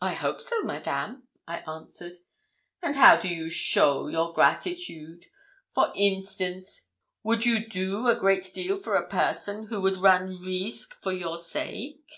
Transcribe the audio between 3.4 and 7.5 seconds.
show your gratitude? For instance, would a